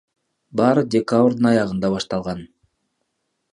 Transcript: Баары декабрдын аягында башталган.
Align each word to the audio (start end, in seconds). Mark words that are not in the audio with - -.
Баары 0.61 0.83
декабрдын 0.95 1.49
аягында 1.51 1.93
башталган. 1.99 2.43